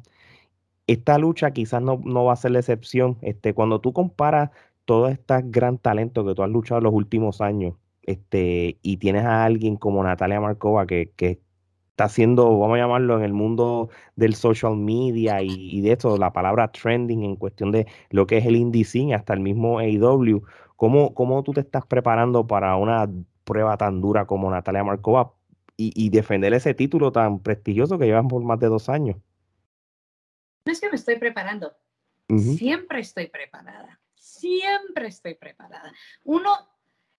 [0.86, 3.16] Esta lucha quizás no, no va a ser la excepción.
[3.22, 4.50] Este, cuando tú comparas
[4.84, 9.24] todo este gran talento que tú has luchado en los últimos años, este, y tienes
[9.24, 11.10] a alguien como Natalia Markova que,
[11.92, 16.34] está haciendo, vamos a llamarlo, en el mundo del social media y, de esto, la
[16.34, 20.42] palabra trending en cuestión de lo que es el indie hasta el mismo AEW,
[20.78, 23.10] ¿cómo, ¿cómo tú te estás preparando para una
[23.44, 25.34] prueba tan dura como Natalia Markova
[25.76, 29.16] y, defender ese título tan prestigioso que llevan por más de dos años?
[30.64, 31.72] No es que me estoy preparando,
[32.28, 35.92] siempre estoy preparada, siempre estoy preparada.
[36.24, 36.50] Uno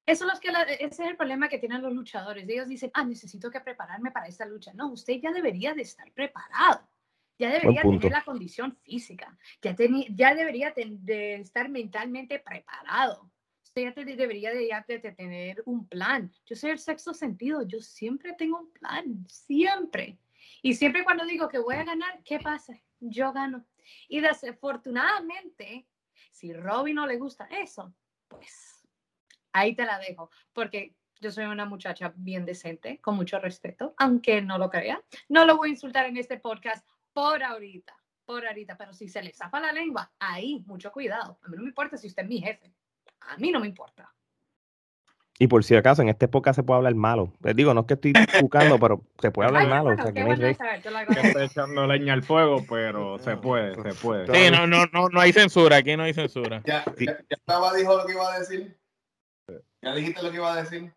[0.06, 2.48] eso es que ese es el problema que tienen los luchadores.
[2.50, 4.74] Ellos dicen, ah, necesito que prepararme para esta lucha.
[4.74, 6.82] No, usted ya debería de estar preparado.
[7.38, 9.38] Ya debería tener la condición física.
[9.62, 9.76] Ya,
[10.10, 13.30] ya debería de estar mentalmente preparado.
[13.70, 16.32] Usted ya debería de, de, tener un plan.
[16.46, 17.62] Yo soy el sexto sentido.
[17.62, 19.26] Yo siempre tengo un plan.
[19.28, 20.18] Siempre.
[20.64, 22.74] Y siempre cuando digo que voy a ganar, ¿qué pasa?
[23.00, 23.66] Yo gano.
[24.08, 25.88] Y desafortunadamente,
[26.32, 27.94] si Robin no le gusta eso,
[28.28, 28.88] pues
[29.54, 34.42] ahí te la dejo, porque yo soy una muchacha bien decente, con mucho respeto, aunque
[34.42, 35.04] no lo crea.
[35.28, 39.22] No lo voy a insultar en este podcast por ahorita, por ahorita, pero si se
[39.22, 41.40] le zapa la lengua, ahí, mucho cuidado.
[41.44, 42.74] A mí no me importa si usted es mi jefe.
[43.22, 44.14] A mí no me importa.
[45.42, 47.32] Y por si acaso, en esta época se puede hablar malo.
[47.42, 49.92] Les digo, no es que estoy buscando, pero se puede hablar malo.
[49.92, 54.26] o sea, que estoy echando leña al fuego, pero se puede, se puede.
[54.36, 56.62] Sí, no, no, no, no hay censura, aquí no hay censura.
[56.66, 58.78] Ya, ya, ya estaba dijo lo que iba a decir.
[59.82, 60.94] ¿Ya dijiste lo que iba a decir?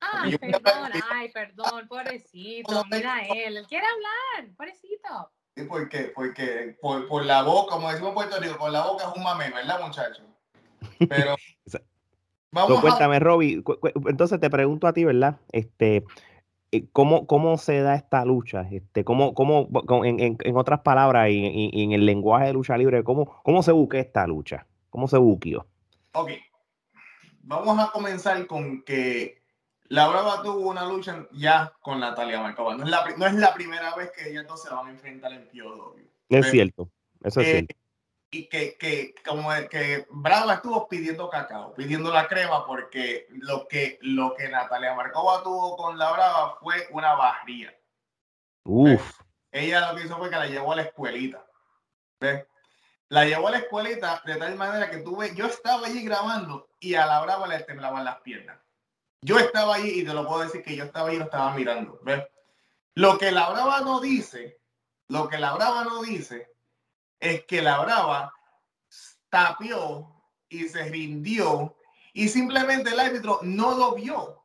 [0.00, 5.30] Ay, perdón, ay, perdón, pobrecito, mira él, él quiere hablar, pobrecito.
[5.68, 9.16] porque, porque por, por, la boca, como decimos en Puerto Rico, con la boca es
[9.16, 10.29] un mame, ¿verdad, muchachos?
[11.08, 11.36] Pero.
[12.52, 13.20] vamos cuéntame, a...
[13.20, 13.62] Robbie,
[14.06, 15.38] entonces te pregunto a ti, ¿verdad?
[15.52, 16.04] Este,
[16.72, 18.66] eh, ¿cómo, cómo se da esta lucha?
[18.70, 19.68] Este, ¿cómo, cómo,
[20.04, 23.62] en, en, en otras palabras y, y, en el lenguaje de lucha libre, ¿cómo, cómo
[23.62, 24.66] se busque esta lucha?
[24.90, 25.66] ¿Cómo se buqueó?
[26.12, 26.30] Ok.
[27.42, 29.42] Vamos a comenzar con que
[29.90, 32.76] la Brava tuvo una lucha ya con Natalia Marcova.
[32.76, 35.32] No es la, no es la primera vez que ellas dos se van a enfrentar
[35.32, 35.96] en POW.
[36.28, 36.88] Es cierto,
[37.24, 37.74] eso es eh, cierto.
[38.32, 43.98] Y que, que, como que Brava estuvo pidiendo cacao, pidiendo la crema, porque lo que,
[44.02, 47.76] lo que Natalia Marcova tuvo con la Brava fue una barría.
[48.64, 49.20] Uf.
[49.50, 51.44] Ella lo que hizo fue que la llevó a la escuelita.
[52.20, 52.46] ¿Ves?
[53.08, 56.94] La llevó a la escuelita de tal manera que tuve, yo estaba allí grabando y
[56.94, 58.58] a la Brava le temblaban las piernas.
[59.22, 61.52] Yo estaba ahí y te lo puedo decir que yo estaba ahí y lo estaba
[61.54, 61.98] mirando.
[62.02, 62.24] ¿ves?
[62.94, 64.60] Lo que la Brava no dice,
[65.08, 66.52] lo que la Brava no dice
[67.20, 68.34] es que la Brava
[69.28, 70.12] tapió
[70.48, 71.76] y se rindió
[72.12, 74.44] y simplemente el árbitro no lo vio.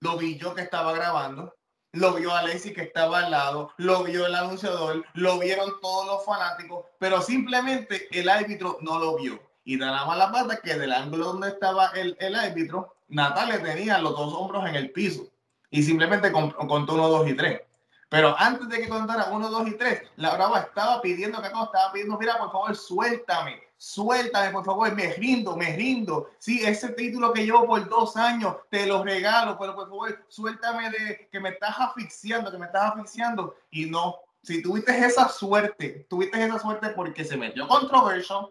[0.00, 1.56] Lo vi yo que estaba grabando,
[1.92, 6.24] lo vio Alexis que estaba al lado, lo vio el anunciador, lo vieron todos los
[6.24, 9.40] fanáticos, pero simplemente el árbitro no lo vio.
[9.64, 13.98] Y da la mala pata que del ángulo donde estaba el, el árbitro, Natalia tenía
[13.98, 15.28] los dos hombros en el piso
[15.70, 17.62] y simplemente contó uno, dos y tres.
[18.08, 21.92] Pero antes de que contara uno, dos y tres, la brava estaba pidiendo que estaba
[21.92, 26.30] pidiendo, mira, por favor, suéltame, suéltame, por favor, me rindo, me rindo.
[26.38, 30.90] Sí, ese título que llevo por dos años, te lo regalo, pero por favor, suéltame
[30.90, 33.56] de que me estás asfixiando, que me estás asfixiando.
[33.70, 38.48] Y no, si tuviste esa suerte, tuviste esa suerte porque se metió controversial,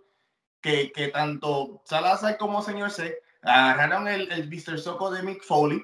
[0.62, 4.80] que, que tanto Salazar como señor C agarraron el, el Mr.
[4.80, 5.82] Soco de Mick Foley,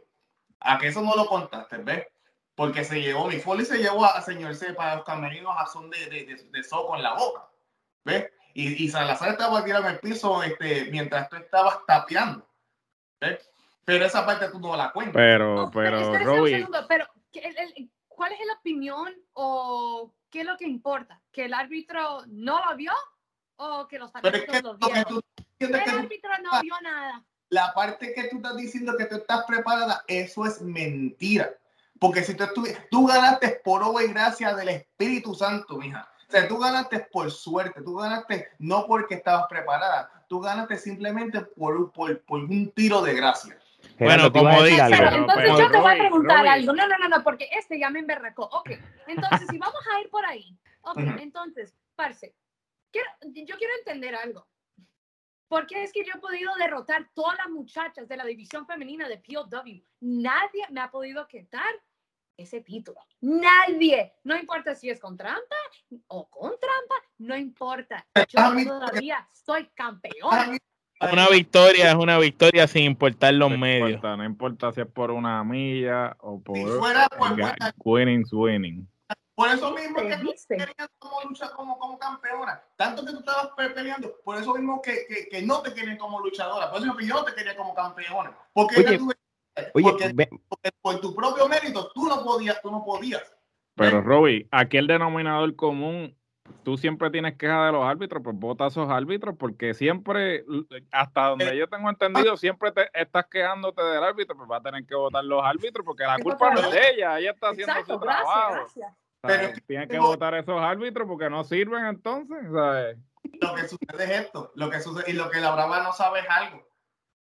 [0.60, 2.08] a que eso no lo contaste, ¿ves?
[2.56, 5.90] Porque se llevó, Mick Foley se llevó a, señor C para los camerinos a son
[5.90, 7.48] de, de, de, Soco en la boca,
[8.04, 8.32] ¿ves?
[8.54, 12.48] Y, y Salazar estaba tirando en el piso este, mientras tú estabas tapeando,
[13.20, 13.50] ¿ves?
[13.86, 15.16] Pero esa parte tú no la cuentas.
[15.16, 16.68] Pero, pero, Robbie.
[16.88, 17.08] Pero,
[18.08, 21.20] ¿cuál es la opinión o qué es lo que importa?
[21.32, 22.94] ¿Que el árbitro no lo vio
[23.56, 25.22] o que los árbitros lo vieron?
[25.60, 30.04] el árbitro no vio nada la parte que tú estás diciendo que tú estás preparada,
[30.08, 31.54] eso es mentira.
[32.04, 36.06] Porque si tú, tú ganaste por obra y gracia del Espíritu Santo, mija.
[36.28, 41.40] O sea, tú ganaste por suerte, tú ganaste no porque estabas preparada, tú ganaste simplemente
[41.40, 43.58] por, por, por un tiro de gracia.
[43.98, 46.74] Bueno, como dice entonces yo te voy a preguntar algo.
[46.74, 48.50] No, no, no, no, porque este ya me emberracó.
[48.52, 48.72] Ok,
[49.08, 50.60] entonces si vamos a ir por ahí.
[50.82, 52.36] Ok, entonces, parce,
[52.92, 54.46] quiero, yo quiero entender algo.
[55.48, 59.20] Porque es que yo he podido derrotar todas las muchachas de la división femenina de
[59.20, 59.86] POW.
[60.02, 61.64] Nadie me ha podido quitar
[62.38, 63.00] ese título.
[63.22, 64.14] Nadie.
[64.24, 65.56] No importa si es con trampa
[66.08, 68.06] o con trampa, no importa.
[68.28, 70.58] Yo todavía soy campeón.
[71.12, 74.02] Una victoria es una victoria sin importar los medios.
[74.02, 76.58] no importa si es por una milla o por.
[76.58, 77.36] Si fuera por
[77.84, 78.88] winning, winning.
[79.36, 82.62] Por eso mismo que tú querías como lucha como, como campeona.
[82.76, 84.16] Tanto que tú estabas peleando.
[84.24, 86.72] Por eso mismo que, que, que no te quieren como luchadora.
[86.72, 88.38] Por eso que yo te quería como campeona.
[88.54, 89.00] Porque, oye,
[89.74, 90.30] porque,
[90.82, 93.24] por tu propio mérito tú no podías, tú no podías.
[93.76, 96.16] Pero Robbie, aquí el denominador común,
[96.64, 100.46] tú siempre tienes queja de los árbitros, pues vota a esos árbitros, porque siempre,
[100.92, 104.62] hasta donde eh, yo tengo entendido, siempre te estás quejándote del árbitro, pues va a
[104.62, 107.74] tener que votar los árbitros, porque la culpa no es de ella, ella está haciendo
[107.86, 108.54] su trabajo.
[108.54, 108.94] Gracias.
[109.22, 112.98] Pero tienen que votar esos árbitros porque no sirven entonces, ¿sabes?
[113.40, 116.20] Lo que sucede es esto, lo que sucede, y lo que la brava no sabe
[116.20, 116.68] es algo.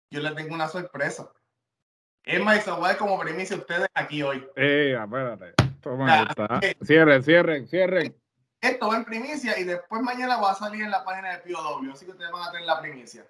[0.09, 1.31] Yo le tengo una sorpresa.
[2.23, 4.47] Es más, eso va como primicia ustedes aquí hoy.
[4.55, 5.53] Eh, espérate.
[5.81, 6.27] Toma,
[6.85, 8.15] cierren, cierren, cierren.
[8.61, 11.91] Esto va en primicia y después mañana va a salir en la página de POW,
[11.91, 13.25] así que ustedes van a tener la primicia.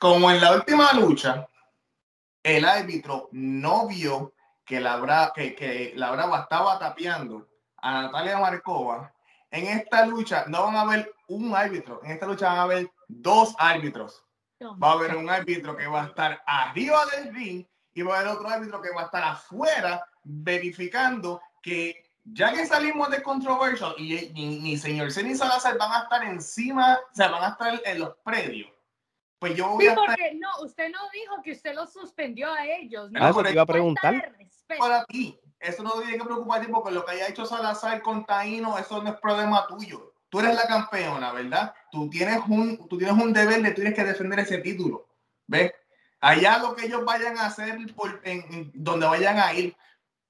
[0.00, 1.48] Como en la última lucha,
[2.42, 4.34] el árbitro no vio
[4.64, 9.14] que la, Bra que, que la Brava estaba tapeando a Natalia Marcova,
[9.50, 12.90] en esta lucha no van a haber un árbitro, en esta lucha van a haber
[13.06, 14.24] dos árbitros.
[14.60, 18.20] Va a haber un árbitro que va a estar arriba del ring y va a
[18.20, 23.94] haber otro árbitro que va a estar afuera verificando que ya que salimos de controversial
[23.98, 27.80] y ni, señor C ni Salazar van a estar encima, o sea, van a estar
[27.84, 28.70] en los predios.
[29.38, 33.10] Pues yo voy sí, porque no, usted no dijo que usted los suspendió a ellos.
[33.12, 34.32] No, ah, eso te iba a preguntar
[34.78, 35.38] para ti.
[35.60, 39.10] Eso no tiene que preocuparte porque lo que haya hecho Salazar con Taino, eso no
[39.10, 40.12] es problema tuyo.
[40.28, 41.74] Tú eres la campeona, ¿verdad?
[41.90, 45.06] Tú tienes un, tú tienes un deber de tienes que defender ese título.
[45.46, 45.72] ¿Ves?
[46.20, 49.76] Allá lo que ellos vayan a hacer por, en, donde vayan a ir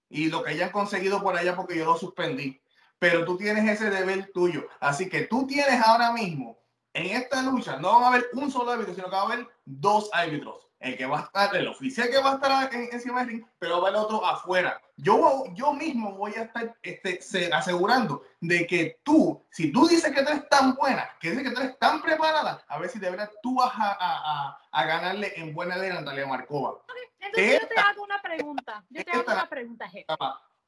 [0.08, 2.60] y lo que hayan conseguido por allá porque yo lo suspendí.
[2.98, 4.66] pero tú tienes ese deber tuyo.
[4.80, 6.58] Así que tú tienes ahora mismo,
[6.92, 9.48] en esta lucha, no van a haber un solo árbitro, sino que va a haber
[9.64, 10.66] dos árbitros.
[10.80, 13.80] El que va a estar, el oficial que va a estar encima del ring, pero
[13.80, 14.80] va el otro afuera.
[15.00, 17.20] Yo, yo mismo voy a estar este,
[17.52, 21.54] asegurando de que tú, si tú dices que tú eres tan buena, que dices que
[21.54, 25.32] tú eres tan preparada, a ver si de verdad tú vas a, a, a, ganarle
[25.36, 26.78] en buena ley a Natalia Marcova.
[27.20, 28.84] entonces yo te hago una pregunta.
[28.90, 30.06] Yo te hago una pregunta, jefe.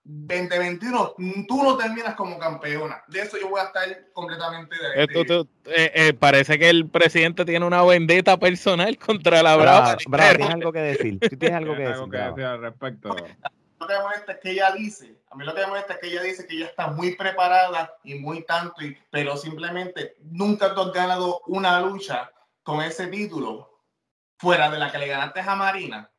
[0.04, 1.14] 2021,
[1.46, 3.02] tú no terminas como campeona.
[3.08, 7.44] De eso yo voy a estar completamente de, Esto, eh, eh, parece que el presidente
[7.44, 9.96] tiene una vendetta personal contra la Brava.
[10.08, 11.20] Brava, tienes algo que decir.
[11.20, 13.14] Tú tienes algo que decir, al respecto.
[13.80, 15.98] Lo que me molesta es que ella dice, a mí lo que me molesta es
[15.98, 20.74] que ella dice que ella está muy preparada y muy tanto, y, pero simplemente nunca
[20.74, 22.30] tú has ganado una lucha
[22.62, 23.80] con ese título
[24.36, 26.10] fuera de la que le ganaste a Marina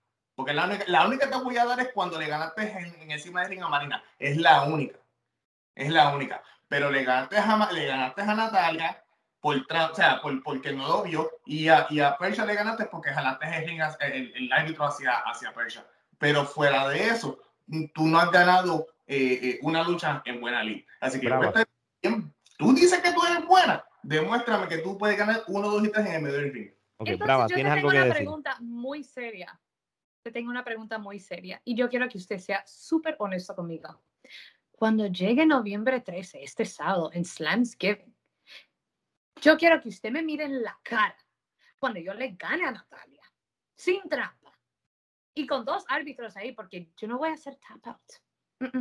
[0.42, 3.12] porque la única, la única que te voy a dar es cuando le ganaste en,
[3.12, 4.04] encima de ring a Marina.
[4.18, 4.98] Es la única.
[5.76, 6.42] Es la única.
[6.68, 9.04] Pero le ganaste a, le ganaste a Natalia
[9.40, 11.30] por, o sea, por, porque no lo vio.
[11.46, 13.82] Y a, y a Persia le ganaste porque jalaste el,
[14.14, 15.86] el, el árbitro hacia, hacia Persia.
[16.18, 17.38] Pero fuera de eso,
[17.94, 20.86] tú no has ganado eh, eh, una lucha en buena liga.
[21.00, 21.30] Así que
[22.58, 23.84] tú dices que tú eres buena.
[24.04, 26.72] Demuéstrame que tú puedes ganar uno, dos y tres en el medio del ring.
[26.98, 29.60] Okay, Entonces, yo ¿tienes algo que una pregunta muy seria
[30.22, 34.02] te tengo una pregunta muy seria y yo quiero que usted sea súper honesto conmigo.
[34.72, 38.16] Cuando llegue noviembre 13, este sábado, en Slamsgiving,
[39.42, 41.18] yo quiero que usted me mire en la cara
[41.78, 43.24] cuando yo le gane a Natalia,
[43.76, 44.41] sin trampa,
[45.34, 48.72] y con dos árbitros ahí, porque yo no voy a hacer tap out.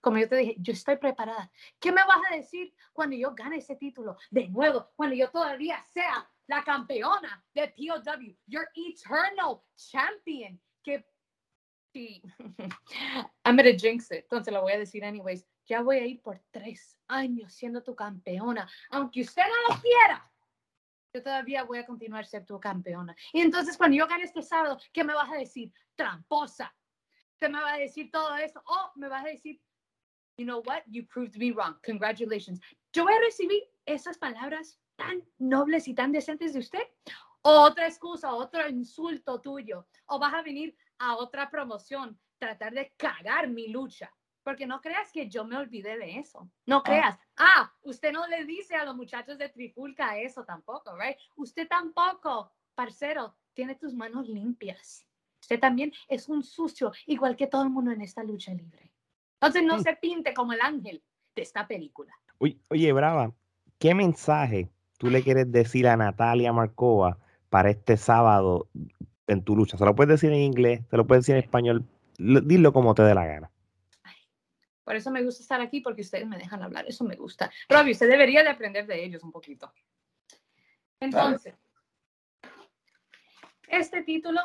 [0.00, 1.50] Como yo te dije, yo estoy preparada.
[1.78, 4.16] ¿Qué me vas a decir cuando yo gane ese título?
[4.30, 11.04] De nuevo, cuando yo todavía sea la campeona de POW, your eternal champion que
[11.92, 12.22] sí,
[13.44, 16.40] I'm gonna jinx it, entonces lo voy a decir anyways, ya voy a ir por
[16.50, 20.27] tres años siendo tu campeona, aunque usted no lo quiera.
[21.18, 23.16] Yo todavía voy a continuar ser tu campeona.
[23.32, 25.72] Y entonces cuando yo gane este sábado, ¿qué me vas a decir?
[25.96, 26.72] Tramposa.
[27.40, 28.62] ¿Qué me vas a decir todo eso?
[28.64, 29.60] O me vas a decir,
[30.36, 30.82] you know what?
[30.86, 31.76] You proved me wrong.
[31.84, 32.60] Congratulations.
[32.92, 36.86] Yo voy a recibir esas palabras tan nobles y tan decentes de usted
[37.42, 43.48] otra excusa, otro insulto tuyo, o vas a venir a otra promoción, tratar de cagar
[43.48, 44.12] mi lucha.
[44.48, 46.48] Porque no creas que yo me olvidé de eso.
[46.64, 46.82] No ah.
[46.82, 47.18] creas.
[47.36, 51.18] Ah, usted no le dice a los muchachos de Trifulca eso tampoco, ¿right?
[51.36, 55.06] Usted tampoco, parcero, tiene tus manos limpias.
[55.42, 58.90] Usted también es un sucio, igual que todo el mundo en esta lucha libre.
[59.34, 61.04] Entonces no se pinte como el ángel
[61.36, 62.14] de esta película.
[62.38, 63.34] Oye, oye, Brava,
[63.78, 67.18] ¿qué mensaje tú le quieres decir a Natalia Marcova
[67.50, 68.66] para este sábado
[69.26, 69.76] en tu lucha.
[69.76, 71.84] Se lo puedes decir en inglés, se lo puedes decir en español,
[72.16, 73.50] dilo como te dé la gana.
[74.88, 77.52] Por eso me gusta estar aquí, porque ustedes me dejan hablar, eso me gusta.
[77.68, 79.70] Robbie, usted debería de aprender de ellos un poquito.
[80.98, 81.54] Entonces,
[83.68, 84.40] este título,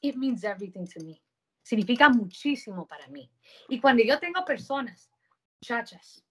[0.00, 1.20] it means everything to me.
[1.64, 3.32] Significa muchísimo para mí.
[3.68, 5.10] Y cuando yo tengo personas,
[5.60, 6.24] muchachas,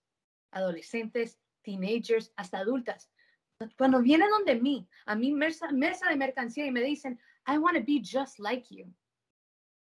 [0.51, 3.11] adolescentes, teenagers, hasta adultas,
[3.77, 7.75] cuando vienen donde mí, a mi mesa, mesa de mercancía y me dicen, I want
[7.75, 8.85] to be just like you.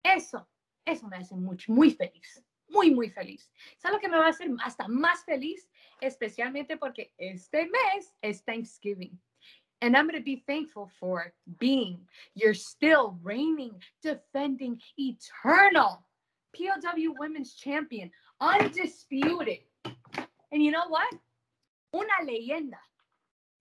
[0.02, 0.46] Eso,
[0.84, 3.50] eso me hace mucho, muy feliz, muy, muy feliz.
[3.78, 5.70] ¿Sabes lo que me va a hacer hasta más feliz?
[6.00, 9.18] Especialmente porque este mes es Thanksgiving.
[9.80, 16.04] And I'm going to be thankful for being your still reigning, defending, eternal
[16.54, 18.10] POW Women's Champion,
[18.40, 19.58] undisputed.
[20.52, 21.12] And you know what?
[21.92, 22.78] Una leyenda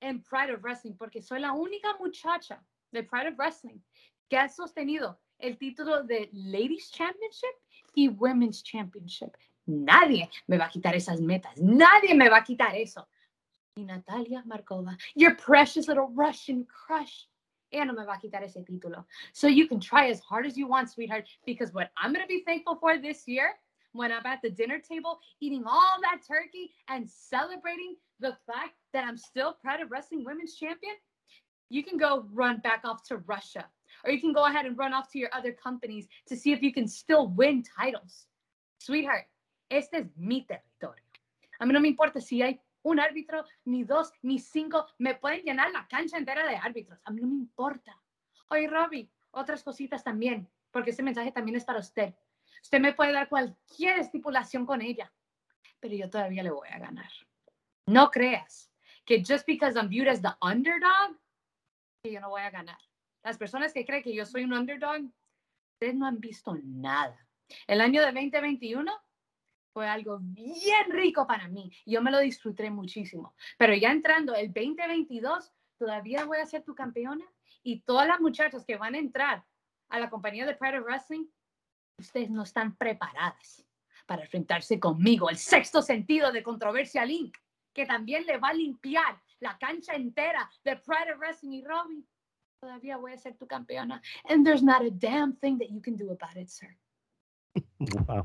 [0.01, 2.59] en Pride of Wrestling, porque soy la única muchacha
[2.91, 3.81] de Pride of Wrestling
[4.29, 7.53] que ha sostenido el título de Ladies Championship
[7.93, 9.35] y Women's Championship.
[9.65, 11.57] Nadie me va a quitar esas metas.
[11.57, 13.07] Nadie me va a quitar eso.
[13.75, 17.25] Y Natalia Markova, your precious little Russian crush.
[17.71, 19.05] Ella no me va a quitar ese título.
[19.33, 22.27] So you can try as hard as you want, sweetheart, because what I'm going to
[22.27, 23.55] be thankful for this year
[23.91, 29.03] when I'm at the dinner table eating all that turkey and celebrating the fact that
[29.03, 30.93] I'm still Pride of Wrestling Women's Champion,
[31.69, 33.65] you can go run back off to Russia
[34.03, 36.61] or you can go ahead and run off to your other companies to see if
[36.61, 38.27] you can still win titles.
[38.79, 39.27] Sweetheart,
[39.69, 41.03] este es mi territorio.
[41.59, 44.85] A mí no me importa si hay un árbitro, ni dos, ni cinco.
[44.97, 46.99] Me pueden llenar la cancha entera de árbitros.
[47.05, 47.97] A mí no me importa.
[48.49, 52.13] Oye, Robbie, otras cositas también, porque este mensaje también es para usted.
[52.61, 55.11] Usted me puede dar cualquier estipulación con ella,
[55.79, 57.09] pero yo todavía le voy a ganar.
[57.87, 58.71] No creas
[59.05, 61.17] que just because I'm viewed as the underdog,
[62.03, 62.77] que yo no voy a ganar.
[63.23, 65.01] Las personas que creen que yo soy un underdog,
[65.73, 67.17] ustedes no han visto nada.
[67.67, 68.91] El año de 2021,
[69.73, 71.71] fue algo bien rico para mí.
[71.85, 73.35] Yo me lo disfruté muchísimo.
[73.57, 77.25] Pero ya entrando el 2022, todavía voy a ser tu campeona
[77.63, 79.43] y todas las muchachas que van a entrar
[79.89, 81.25] a la compañía de Pride of Wrestling,
[81.97, 83.65] ustedes no están preparadas
[84.05, 87.37] para enfrentarse conmigo, el sexto sentido de controversia Link,
[87.73, 92.07] que también le va a limpiar la cancha entera de Pride of Wrestling y Robin.
[92.63, 94.01] Todavía voy a ser tu campeona.
[94.29, 96.69] And there's not a damn thing that you can do about it, sir.
[98.07, 98.23] Wow.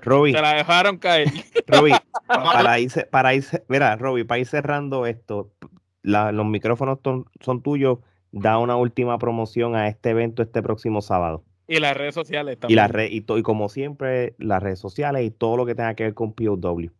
[0.00, 1.28] Robbie, Se la dejaron caer.
[1.66, 1.92] Robbie,
[2.26, 5.52] para ir, para ir, mira, Robbie, para ir cerrando esto,
[6.02, 7.00] los micrófonos
[7.40, 7.98] son tuyos.
[8.32, 11.44] Da una última promoción a este evento este próximo sábado.
[11.66, 12.74] Y las redes sociales también.
[12.74, 15.94] Y, la red, y, y, como siempre, las redes sociales y todo lo que tenga
[15.94, 16.90] que ver con POW.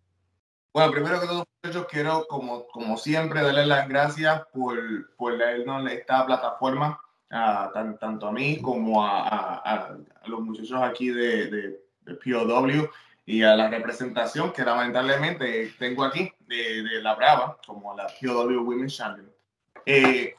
[0.73, 5.91] Bueno, primero que todo, muchachos, quiero, como, como siempre, darles las gracias por, por darnos
[5.91, 9.97] esta plataforma tanto a mí como a,
[10.27, 12.89] los muchachos aquí de, de, POW
[13.27, 18.97] y a la representación que lamentablemente tengo aquí de, La Brava, como la POW Women's
[18.97, 19.31] Champion.
[19.85, 20.35] Eh,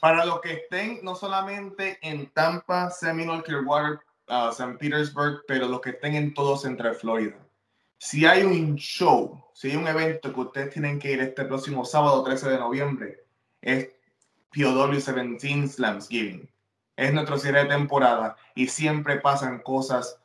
[0.00, 4.76] para los que estén no solamente en Tampa, Seminole, Clearwater, uh, St.
[4.78, 7.36] Petersburg, pero los que estén en todo Central Florida.
[7.98, 11.84] Si hay un show, si hay un evento que ustedes tienen que ir este próximo
[11.84, 13.24] sábado 13 de noviembre,
[13.60, 13.90] es
[14.54, 16.48] POW 17 Slamsgiving.
[16.96, 20.20] Es nuestro cierre de temporada y siempre pasan cosas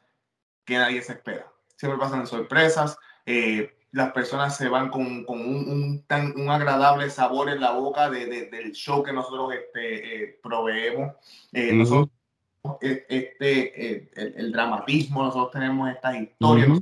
[0.66, 1.52] que nadie se espera.
[1.76, 2.98] Siempre pasan sorpresas.
[3.26, 7.72] Eh, las personas se van con, con un, un, tan, un, agradable sabor en la
[7.72, 11.14] boca de, de, del show que nosotros este, eh, proveemos.
[11.52, 12.10] Eh, nosotros,
[12.80, 16.80] e, este, el, el, dramatismo, nosotros tenemos estas historias,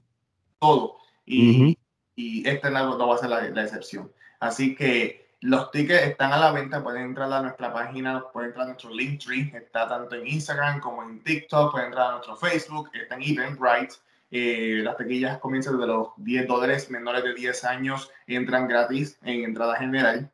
[0.59, 0.97] todo.
[1.25, 1.77] Y,
[2.15, 4.11] y este no, va a ser la, la excepción.
[4.39, 8.65] Así que los tickets están a la venta, pueden entrar a nuestra página, pueden entrar
[8.65, 12.89] a nuestro Linktree, está tanto en Instagram como en TikTok, pueden entrar a nuestro Facebook,
[12.93, 13.95] está en Eventbrite.
[14.31, 19.43] Eh, las taquillas comienzan desde los 10 dólares, menores de 10 años entran gratis en
[19.43, 20.29] entrada general.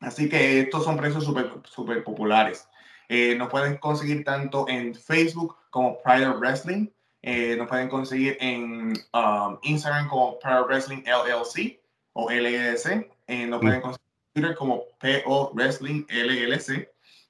[0.00, 2.66] Así que estos son precios súper super populares.
[3.08, 6.88] Eh, nos pueden conseguir tanto en Facebook como Pride of Wrestling.
[7.22, 11.80] Eh, nos pueden conseguir en um, Instagram como Pride of Wrestling LLC
[12.14, 13.10] o LLC.
[13.26, 16.88] E nos pueden conseguir Twitter como PO Wrestling LLC,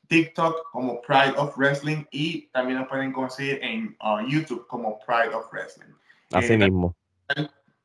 [0.09, 5.35] TikTok como Pride of Wrestling y también nos pueden conseguir en uh, YouTube como Pride
[5.35, 5.93] of Wrestling.
[6.33, 6.95] Así eh, mismo.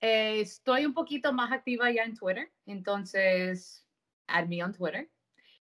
[0.00, 2.50] Eh, estoy un poquito más activa ya en Twitter.
[2.66, 3.86] Entonces,
[4.26, 5.10] add me on Twitter.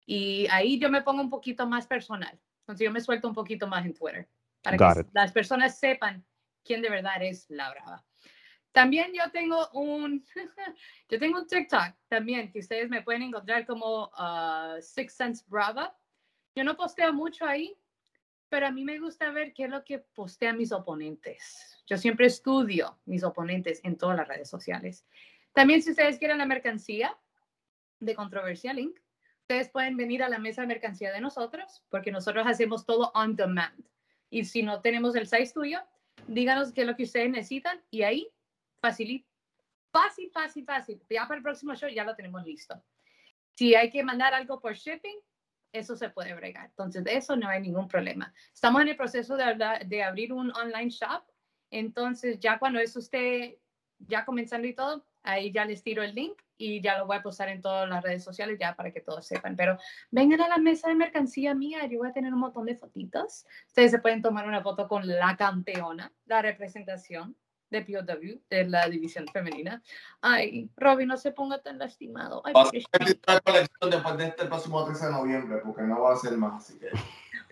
[0.05, 2.37] Y ahí yo me pongo un poquito más personal.
[2.63, 4.29] Entonces, yo me suelto un poquito más en Twitter.
[4.61, 6.25] Para que las personas sepan
[6.63, 8.05] quién de verdad es La Brava.
[8.71, 10.25] También yo tengo un,
[11.09, 15.95] yo tengo un TikTok también que ustedes me pueden encontrar como uh, Six Sense Brava.
[16.55, 17.75] Yo no posteo mucho ahí,
[18.49, 21.81] pero a mí me gusta ver qué es lo que postean mis oponentes.
[21.87, 25.05] Yo siempre estudio mis oponentes en todas las redes sociales.
[25.53, 27.17] También si ustedes quieren la mercancía
[27.99, 28.97] de Controversia Link,
[29.41, 33.35] ustedes pueden venir a la mesa de mercancía de nosotros, porque nosotros hacemos todo on
[33.35, 33.83] demand.
[34.29, 35.81] Y si no tenemos el size tuyo,
[36.27, 38.31] díganos qué es lo que ustedes necesitan y ahí
[38.81, 39.27] facilita.
[39.91, 41.03] Fácil, fácil, fácil.
[41.09, 42.81] Ya para el próximo show ya lo tenemos listo.
[43.55, 45.19] Si hay que mandar algo por shipping,
[45.73, 46.67] eso se puede bregar.
[46.67, 48.33] Entonces, de eso no hay ningún problema.
[48.53, 51.23] Estamos en el proceso de, de abrir un online shop.
[51.69, 53.59] Entonces, ya cuando eso esté
[53.99, 57.23] ya comenzando y todo, ahí ya les tiro el link y ya lo voy a
[57.23, 59.55] postar en todas las redes sociales ya para que todos sepan.
[59.55, 59.77] Pero
[60.09, 63.45] vengan a la mesa de mercancía mía, yo voy a tener un montón de fotitos.
[63.67, 67.35] Ustedes se pueden tomar una foto con la campeona, la representación
[67.71, 69.81] de POW, de la división femenina.
[70.21, 72.41] Ay, Robin, no se ponga tan lastimado.
[72.45, 72.53] Ay,
[73.27, 76.63] a colección después de este próximo 13 de noviembre, porque no va a ser más,
[76.63, 76.87] así que...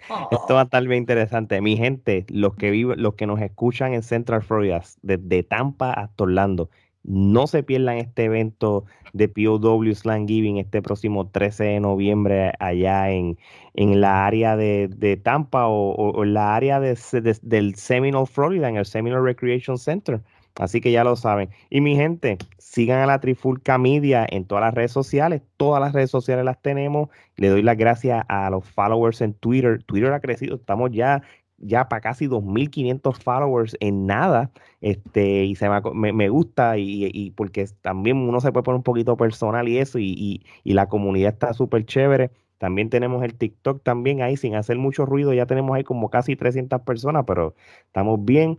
[0.10, 0.28] Oh.
[0.32, 1.60] Esto va a estar bien interesante.
[1.62, 6.24] Mi gente, los que viven, los que nos escuchan en Central Florida, desde Tampa hasta
[6.24, 6.70] Orlando,
[7.04, 13.10] No se pierdan este evento de POW Slam Giving este próximo 13 de noviembre allá
[13.12, 13.38] en,
[13.74, 16.98] en la área de, Tampa o, en la área de,
[17.42, 20.22] del Seminole, Florida, en el Seminole Recreation Center.
[20.60, 21.50] Así que ya lo saben.
[21.70, 25.42] Y mi gente, sigan a la Trifulca Media en todas las redes sociales.
[25.56, 27.08] Todas las redes sociales las tenemos.
[27.38, 29.82] Le doy las gracias a los followers en Twitter.
[29.84, 30.58] Twitter ha crecido.
[30.58, 31.24] Estamos ya
[31.62, 34.52] ya para casi 2.500 followers en nada,
[34.82, 39.68] este, y se me, gusta y, porque también uno se puede poner un poquito personal
[39.68, 42.32] y eso, y, la comunidad está súper chévere.
[42.58, 46.36] También tenemos el TikTok también ahí sin hacer mucho ruido, ya tenemos ahí como casi
[46.36, 47.56] 300 personas, pero
[47.86, 48.58] estamos bien.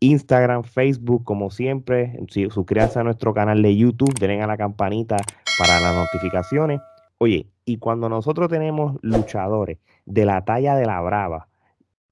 [0.00, 5.16] Instagram, Facebook, como siempre, suscríbanse a nuestro canal de YouTube, denle a la campanita
[5.58, 6.80] para las notificaciones.
[7.18, 11.48] Oye, y cuando nosotros tenemos luchadores de la talla de la brava,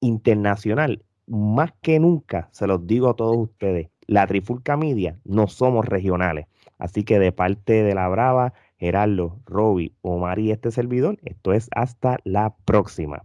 [0.03, 5.85] internacional, más que nunca, se los digo a todos ustedes, la Trifulca Media no somos
[5.85, 6.47] regionales.
[6.77, 11.69] Así que de parte de la Brava, Gerardo, Roby, Omar y este servidor, esto es
[11.73, 13.23] hasta la próxima.